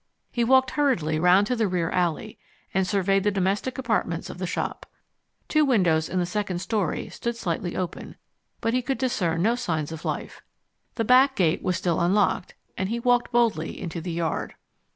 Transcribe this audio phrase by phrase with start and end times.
[0.31, 2.39] He walked hurriedly round to the rear alley,
[2.73, 4.87] and surveyed the domestic apartments of the shop.
[5.47, 8.15] Two windows in the second storey stood slightly open,
[8.61, 10.41] but he could discern no signs of life.
[10.95, 14.55] The back gate was still unlocked, and he walked boldly into the yard.